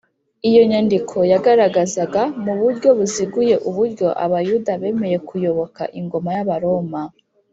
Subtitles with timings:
[0.49, 7.01] iyo nyandiko yagaragazaga mu buryo buziguye uburyo abayuda bemeye kuyoboka ingoma y’abaroma